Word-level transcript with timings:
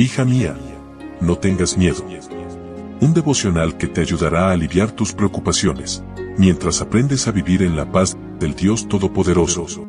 Hija 0.00 0.24
mía, 0.24 0.56
no 1.20 1.38
tengas 1.38 1.76
miedo. 1.76 2.04
Un 3.00 3.14
devocional 3.14 3.76
que 3.76 3.88
te 3.88 4.00
ayudará 4.00 4.46
a 4.46 4.52
aliviar 4.52 4.92
tus 4.92 5.12
preocupaciones, 5.12 6.04
mientras 6.36 6.80
aprendes 6.80 7.26
a 7.26 7.32
vivir 7.32 7.64
en 7.64 7.74
la 7.74 7.90
paz 7.90 8.16
del 8.38 8.54
Dios 8.54 8.86
Todopoderoso. 8.86 9.88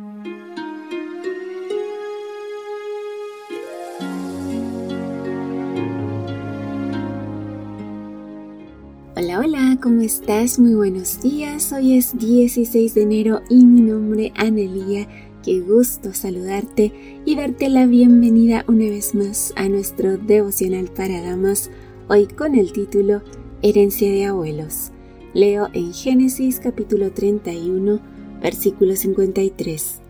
Hola, 9.16 9.40
hola, 9.42 9.78
¿cómo 9.80 10.02
estás? 10.02 10.58
Muy 10.58 10.74
buenos 10.74 11.22
días. 11.22 11.72
Hoy 11.72 12.00
es 12.00 12.18
16 12.18 12.96
de 12.96 13.02
enero 13.04 13.42
y 13.48 13.64
mi 13.64 13.82
nombre 13.82 14.34
es 14.36 14.44
Anelia 14.44 15.08
Qué 15.44 15.62
gusto 15.62 16.14
saludarte 16.14 17.22
y 17.24 17.38
darte 17.38 17.70
la 17.70 17.86
bienvenida 17.86 18.66
una 18.68 18.84
vez 18.90 19.16
más 19.16 19.54
a 19.56 19.70
nuestro 19.70 20.18
devocional 20.18 20.90
para 20.90 21.22
damas, 21.22 21.72
hoy 22.10 22.28
con 22.28 22.56
el 22.56 22.74
título 22.74 23.22
Herencia 23.62 24.12
de 24.12 24.26
abuelos. 24.26 24.92
Leo 25.34 25.70
en 25.72 25.94
Génesis 25.94 26.60
capítulo 26.60 27.14
31, 27.14 28.02
versículo 28.42 28.98
53. 28.98 30.02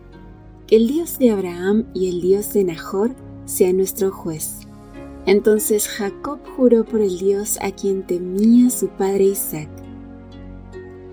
Que 0.66 0.74
el 0.74 0.88
Dios 0.88 1.20
de 1.20 1.30
Abraham 1.30 1.86
y 1.94 2.08
el 2.08 2.20
Dios 2.20 2.52
de 2.52 2.64
Nahor 2.64 3.14
sea 3.44 3.72
nuestro 3.72 4.10
juez. 4.10 4.66
Entonces 5.26 5.86
Jacob 5.86 6.40
juró 6.56 6.84
por 6.84 7.02
el 7.02 7.20
Dios 7.20 7.56
a 7.62 7.70
quien 7.70 8.04
temía 8.04 8.68
su 8.70 8.88
padre 8.88 9.26
Isaac. 9.26 9.68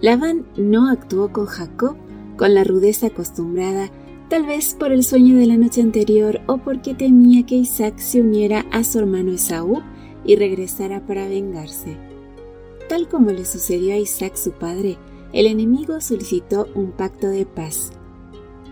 Labán 0.02 0.48
no 0.58 0.90
actuó 0.90 1.32
con 1.32 1.46
Jacob 1.46 1.96
con 2.36 2.56
la 2.56 2.64
rudeza 2.64 3.08
acostumbrada 3.08 3.92
tal 4.30 4.46
vez 4.46 4.74
por 4.74 4.92
el 4.92 5.04
sueño 5.04 5.38
de 5.38 5.46
la 5.46 5.58
noche 5.58 5.82
anterior 5.82 6.42
o 6.48 6.58
porque 6.58 6.94
temía 6.94 7.46
que 7.46 7.56
Isaac 7.56 7.98
se 7.98 8.22
uniera 8.22 8.66
a 8.72 8.84
su 8.84 9.00
hermano 9.00 9.32
Esaú 9.32 9.82
y 10.26 10.36
regresara 10.36 11.06
para 11.06 11.28
vengarse. 11.28 11.98
Tal 12.90 13.08
como 13.08 13.32
le 13.32 13.46
sucedió 13.46 13.94
a 13.94 13.98
Isaac 13.98 14.36
su 14.36 14.52
padre, 14.52 14.98
el 15.34 15.48
enemigo 15.48 16.02
solicitó 16.02 16.68
un 16.76 16.92
pacto 16.92 17.28
de 17.28 17.46
paz. 17.46 17.92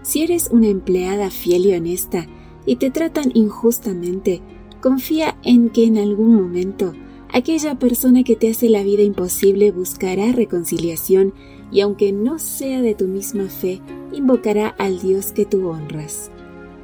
Si 0.03 0.23
eres 0.23 0.49
una 0.51 0.67
empleada 0.67 1.29
fiel 1.29 1.65
y 1.65 1.73
honesta 1.73 2.27
y 2.65 2.75
te 2.77 2.91
tratan 2.91 3.31
injustamente, 3.33 4.41
confía 4.81 5.37
en 5.43 5.69
que 5.69 5.85
en 5.85 5.97
algún 5.97 6.35
momento 6.35 6.93
aquella 7.33 7.79
persona 7.79 8.23
que 8.23 8.35
te 8.35 8.49
hace 8.49 8.69
la 8.69 8.83
vida 8.83 9.03
imposible 9.03 9.71
buscará 9.71 10.31
reconciliación 10.31 11.33
y 11.71 11.81
aunque 11.81 12.11
no 12.11 12.39
sea 12.39 12.81
de 12.81 12.95
tu 12.95 13.07
misma 13.07 13.47
fe, 13.47 13.81
invocará 14.11 14.69
al 14.77 14.99
Dios 14.99 15.31
que 15.31 15.45
tú 15.45 15.67
honras. 15.67 16.31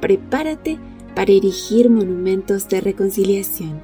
Prepárate 0.00 0.78
para 1.14 1.32
erigir 1.32 1.90
monumentos 1.90 2.68
de 2.68 2.80
reconciliación. 2.80 3.80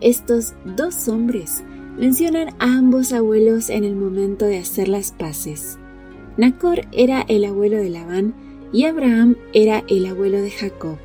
Estos 0.00 0.54
dos 0.64 1.08
hombres 1.08 1.64
mencionan 1.98 2.50
a 2.58 2.76
ambos 2.76 3.12
abuelos 3.12 3.70
en 3.70 3.84
el 3.84 3.96
momento 3.96 4.44
de 4.44 4.58
hacer 4.58 4.88
las 4.88 5.12
paces. 5.12 5.78
Nacor 6.36 6.82
era 6.92 7.22
el 7.22 7.44
abuelo 7.44 7.78
de 7.78 7.90
Labán 7.90 8.34
y 8.72 8.84
Abraham 8.84 9.36
era 9.52 9.82
el 9.88 10.06
abuelo 10.06 10.40
de 10.40 10.50
Jacob, 10.50 10.98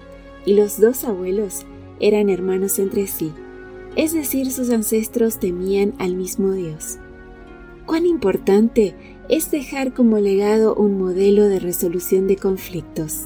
y 0.46 0.54
los 0.54 0.80
dos 0.80 1.04
abuelos 1.06 1.66
eran 2.00 2.30
hermanos 2.30 2.78
entre 2.78 3.08
sí, 3.08 3.32
es 3.96 4.14
decir, 4.14 4.52
sus 4.52 4.70
ancestros 4.70 5.40
temían 5.40 5.94
al 5.98 6.16
mismo 6.16 6.52
Dios. 6.52 7.00
Cuán 7.86 8.06
importante 8.06 8.96
es 9.30 9.52
dejar 9.52 9.94
como 9.94 10.20
legado 10.20 10.74
un 10.76 10.98
modelo 10.98 11.48
de 11.48 11.60
resolución 11.60 12.28
de 12.28 12.38
conflictos. 12.38 13.24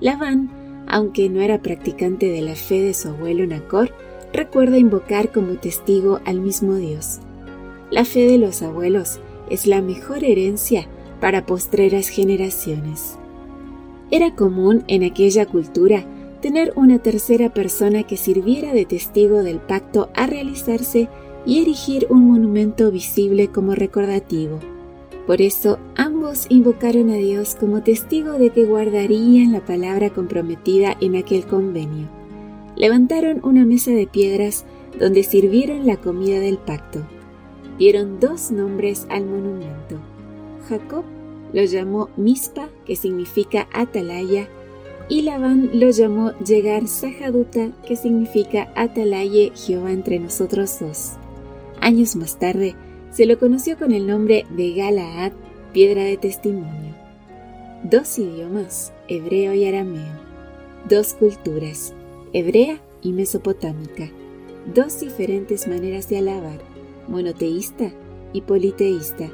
Labán, 0.00 0.50
aunque 0.86 1.28
no 1.28 1.40
era 1.40 1.60
practicante 1.60 2.30
de 2.30 2.40
la 2.40 2.56
fe 2.56 2.80
de 2.80 2.94
su 2.94 3.08
abuelo 3.08 3.46
Nacor, 3.46 3.90
recuerda 4.32 4.78
invocar 4.78 5.32
como 5.32 5.54
testigo 5.54 6.20
al 6.24 6.40
mismo 6.40 6.74
Dios. 6.74 7.20
La 7.90 8.04
fe 8.04 8.26
de 8.26 8.38
los 8.38 8.62
abuelos 8.62 9.20
es 9.50 9.66
la 9.66 9.82
mejor 9.82 10.24
herencia 10.24 10.86
para 11.20 11.46
postreras 11.46 12.08
generaciones. 12.08 13.16
Era 14.10 14.34
común 14.34 14.84
en 14.88 15.04
aquella 15.04 15.46
cultura 15.46 16.04
tener 16.40 16.72
una 16.76 16.98
tercera 16.98 17.52
persona 17.54 18.02
que 18.02 18.16
sirviera 18.16 18.72
de 18.72 18.84
testigo 18.84 19.42
del 19.42 19.60
pacto 19.60 20.10
a 20.14 20.26
realizarse 20.26 21.08
y 21.46 21.60
erigir 21.60 22.06
un 22.10 22.28
monumento 22.28 22.90
visible 22.90 23.48
como 23.48 23.74
recordativo. 23.74 24.60
Por 25.26 25.40
eso 25.40 25.78
ambos 25.96 26.46
invocaron 26.50 27.10
a 27.10 27.16
Dios 27.16 27.56
como 27.58 27.82
testigo 27.82 28.32
de 28.32 28.50
que 28.50 28.64
guardarían 28.64 29.52
la 29.52 29.64
palabra 29.64 30.10
comprometida 30.10 30.96
en 31.00 31.16
aquel 31.16 31.46
convenio. 31.46 32.08
Levantaron 32.76 33.40
una 33.42 33.64
mesa 33.64 33.92
de 33.92 34.06
piedras 34.06 34.64
donde 34.98 35.22
sirvieron 35.22 35.86
la 35.86 35.96
comida 35.96 36.40
del 36.40 36.58
pacto. 36.58 37.00
Dieron 37.78 38.20
dos 38.20 38.50
nombres 38.50 39.06
al 39.08 39.24
monumento. 39.24 39.98
Jacob 40.68 41.04
lo 41.52 41.64
llamó 41.64 42.10
Mispa, 42.16 42.68
que 42.84 42.96
significa 42.96 43.68
atalaya, 43.72 44.48
y 45.08 45.22
Labán 45.22 45.70
lo 45.74 45.90
llamó 45.90 46.32
Llegar 46.38 46.88
Sahaduta, 46.88 47.70
que 47.86 47.96
significa 47.96 48.72
Atalaye 48.74 49.52
Jehová 49.54 49.92
entre 49.92 50.18
nosotros 50.18 50.78
dos. 50.80 51.12
Años 51.84 52.16
más 52.16 52.38
tarde, 52.38 52.74
se 53.10 53.26
lo 53.26 53.38
conoció 53.38 53.76
con 53.76 53.92
el 53.92 54.06
nombre 54.06 54.46
de 54.56 54.72
Galaad, 54.72 55.32
piedra 55.74 56.02
de 56.02 56.16
testimonio. 56.16 56.94
Dos 57.82 58.18
idiomas, 58.18 58.94
hebreo 59.06 59.52
y 59.52 59.66
arameo. 59.66 60.14
Dos 60.88 61.12
culturas, 61.12 61.92
hebrea 62.32 62.80
y 63.02 63.12
mesopotámica. 63.12 64.10
Dos 64.74 64.98
diferentes 65.00 65.68
maneras 65.68 66.08
de 66.08 66.16
alabar, 66.16 66.58
monoteísta 67.06 67.92
y 68.32 68.40
politeísta. 68.40 69.28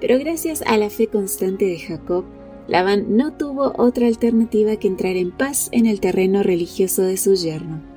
Pero 0.00 0.18
gracias 0.18 0.62
a 0.62 0.78
la 0.78 0.88
fe 0.88 1.08
constante 1.08 1.66
de 1.66 1.78
Jacob, 1.78 2.24
Labán 2.68 3.18
no 3.18 3.34
tuvo 3.34 3.74
otra 3.76 4.06
alternativa 4.06 4.76
que 4.76 4.88
entrar 4.88 5.16
en 5.16 5.30
paz 5.30 5.68
en 5.72 5.84
el 5.84 6.00
terreno 6.00 6.42
religioso 6.42 7.02
de 7.02 7.18
su 7.18 7.34
yerno 7.34 7.91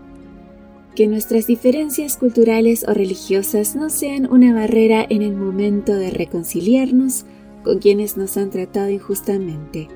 que 0.95 1.07
nuestras 1.07 1.45
diferencias 1.45 2.17
culturales 2.17 2.85
o 2.87 2.93
religiosas 2.93 3.75
no 3.75 3.89
sean 3.89 4.31
una 4.31 4.53
barrera 4.53 5.05
en 5.09 5.21
el 5.21 5.35
momento 5.35 5.93
de 5.93 6.09
reconciliarnos 6.09 7.25
con 7.63 7.79
quienes 7.79 8.15
nos 8.15 8.37
han 8.37 8.49
tratado 8.49 8.89
injustamente. 8.89 9.89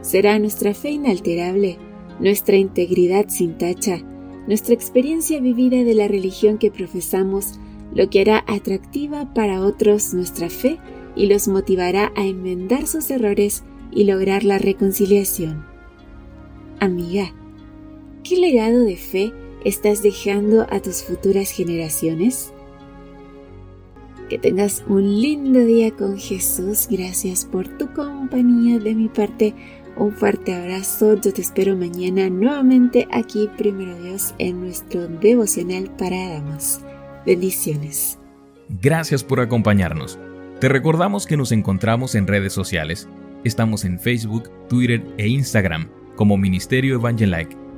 Será 0.00 0.38
nuestra 0.38 0.74
fe 0.74 0.90
inalterable, 0.90 1.76
nuestra 2.20 2.56
integridad 2.56 3.26
sin 3.28 3.58
tacha, 3.58 4.00
nuestra 4.46 4.74
experiencia 4.74 5.40
vivida 5.40 5.82
de 5.84 5.94
la 5.94 6.08
religión 6.08 6.58
que 6.58 6.70
profesamos 6.70 7.58
lo 7.94 8.08
que 8.08 8.20
hará 8.20 8.44
atractiva 8.46 9.34
para 9.34 9.60
otros 9.60 10.14
nuestra 10.14 10.50
fe 10.50 10.78
y 11.16 11.26
los 11.26 11.48
motivará 11.48 12.12
a 12.14 12.24
enmendar 12.24 12.86
sus 12.86 13.10
errores 13.10 13.64
y 13.90 14.04
lograr 14.04 14.44
la 14.44 14.58
reconciliación. 14.58 15.66
Amiga, 16.78 17.34
¿qué 18.22 18.36
legado 18.36 18.80
de 18.84 18.96
fe 18.96 19.32
estás 19.64 20.02
dejando 20.02 20.66
a 20.70 20.80
tus 20.80 21.02
futuras 21.02 21.50
generaciones? 21.50 22.52
Que 24.28 24.38
tengas 24.38 24.84
un 24.86 25.20
lindo 25.20 25.60
día 25.60 25.90
con 25.90 26.18
Jesús. 26.18 26.86
Gracias 26.90 27.44
por 27.44 27.66
tu 27.78 27.92
compañía 27.92 28.78
de 28.78 28.94
mi 28.94 29.08
parte. 29.08 29.54
Un 29.96 30.12
fuerte 30.12 30.54
abrazo. 30.54 31.20
Yo 31.20 31.32
te 31.32 31.40
espero 31.40 31.76
mañana 31.76 32.28
nuevamente 32.28 33.08
aquí, 33.10 33.48
primero 33.56 34.00
Dios, 34.02 34.34
en 34.38 34.60
nuestro 34.60 35.08
devocional 35.08 35.90
para 35.96 36.28
damas. 36.28 36.80
Bendiciones. 37.24 38.18
Gracias 38.82 39.24
por 39.24 39.40
acompañarnos. 39.40 40.18
Te 40.60 40.68
recordamos 40.68 41.26
que 41.26 41.36
nos 41.36 41.52
encontramos 41.52 42.14
en 42.14 42.26
redes 42.26 42.52
sociales. 42.52 43.08
Estamos 43.44 43.84
en 43.84 43.98
Facebook, 43.98 44.50
Twitter 44.68 45.02
e 45.16 45.28
Instagram 45.28 45.88
como 46.16 46.36
Ministerio 46.36 46.96
Evangelike 46.96 47.67